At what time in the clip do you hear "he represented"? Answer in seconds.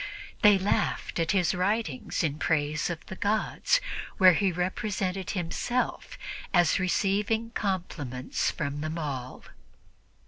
4.33-5.29